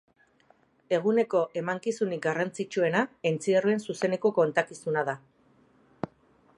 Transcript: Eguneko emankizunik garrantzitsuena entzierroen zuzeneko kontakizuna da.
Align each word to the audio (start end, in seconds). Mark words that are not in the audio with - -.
Eguneko 0.97 1.41
emankizunik 1.61 2.23
garrantzitsuena 2.27 3.03
entzierroen 3.33 3.85
zuzeneko 3.87 4.33
kontakizuna 4.41 5.05
da. 5.13 5.17